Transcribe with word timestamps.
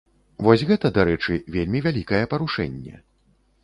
Вось 0.47 0.63
гэта, 0.69 0.91
дарэчы, 0.97 1.39
вельмі 1.59 1.85
вялікае 1.87 2.25
парушэнне. 2.35 2.95